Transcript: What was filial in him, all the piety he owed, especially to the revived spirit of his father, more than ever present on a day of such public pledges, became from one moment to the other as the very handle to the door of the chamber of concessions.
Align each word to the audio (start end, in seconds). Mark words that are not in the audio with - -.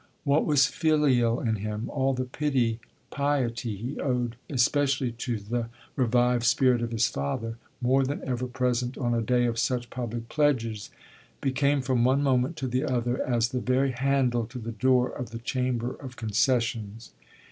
What 0.23 0.47
was 0.47 0.65
filial 0.65 1.39
in 1.39 1.57
him, 1.57 1.87
all 1.91 2.15
the 2.15 2.25
piety 3.11 3.75
he 3.75 3.99
owed, 4.01 4.35
especially 4.49 5.11
to 5.11 5.37
the 5.37 5.69
revived 5.95 6.43
spirit 6.43 6.81
of 6.81 6.89
his 6.89 7.05
father, 7.07 7.57
more 7.81 8.03
than 8.03 8.23
ever 8.27 8.47
present 8.47 8.97
on 8.97 9.13
a 9.13 9.21
day 9.21 9.45
of 9.45 9.59
such 9.59 9.91
public 9.91 10.27
pledges, 10.27 10.89
became 11.39 11.81
from 11.83 12.03
one 12.03 12.23
moment 12.23 12.57
to 12.57 12.67
the 12.67 12.83
other 12.83 13.23
as 13.23 13.49
the 13.49 13.59
very 13.61 13.91
handle 13.91 14.47
to 14.47 14.57
the 14.57 14.71
door 14.71 15.07
of 15.07 15.29
the 15.29 15.37
chamber 15.37 15.93
of 15.93 16.15
concessions. 16.15 17.11